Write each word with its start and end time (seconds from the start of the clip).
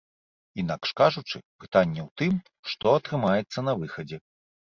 Інакш 0.61 0.89
кажучы, 1.01 1.37
пытанне 1.65 2.01
ў 2.07 2.09
тым, 2.21 2.33
што 2.71 2.93
атрымаецца 3.01 3.59
на 3.67 3.73
выхадзе. 3.83 4.17